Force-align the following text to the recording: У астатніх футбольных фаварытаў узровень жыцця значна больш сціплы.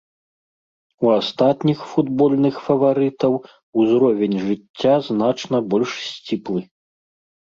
У 1.07 1.09
астатніх 1.19 1.79
футбольных 1.91 2.55
фаварытаў 2.69 3.33
узровень 3.83 4.35
жыцця 4.47 4.95
значна 5.09 5.57
больш 5.75 5.91
сціплы. 6.09 6.61